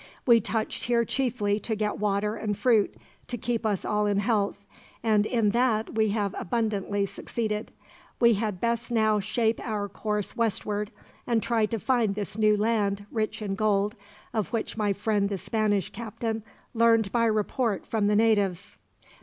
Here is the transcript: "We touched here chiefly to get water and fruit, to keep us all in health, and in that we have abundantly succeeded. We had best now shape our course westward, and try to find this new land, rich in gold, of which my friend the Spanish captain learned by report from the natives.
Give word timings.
"We 0.25 0.41
touched 0.41 0.85
here 0.85 1.05
chiefly 1.05 1.59
to 1.59 1.75
get 1.75 1.99
water 1.99 2.35
and 2.35 2.57
fruit, 2.57 2.95
to 3.27 3.37
keep 3.37 3.67
us 3.67 3.85
all 3.85 4.07
in 4.07 4.17
health, 4.17 4.65
and 5.03 5.27
in 5.27 5.51
that 5.51 5.93
we 5.93 6.09
have 6.09 6.33
abundantly 6.39 7.05
succeeded. 7.05 7.71
We 8.19 8.33
had 8.33 8.59
best 8.59 8.91
now 8.91 9.19
shape 9.19 9.59
our 9.63 9.87
course 9.87 10.35
westward, 10.35 10.89
and 11.27 11.43
try 11.43 11.67
to 11.67 11.77
find 11.77 12.15
this 12.15 12.35
new 12.35 12.57
land, 12.57 13.05
rich 13.11 13.43
in 13.43 13.53
gold, 13.53 13.93
of 14.33 14.51
which 14.51 14.75
my 14.75 14.91
friend 14.91 15.29
the 15.29 15.37
Spanish 15.37 15.91
captain 15.91 16.41
learned 16.73 17.11
by 17.11 17.25
report 17.27 17.85
from 17.85 18.07
the 18.07 18.15
natives. 18.15 18.77